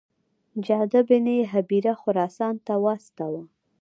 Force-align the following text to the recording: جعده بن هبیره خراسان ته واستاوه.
جعده 0.65 0.99
بن 1.09 1.27
هبیره 1.51 1.93
خراسان 2.01 2.55
ته 2.65 2.73
واستاوه. 2.83 3.43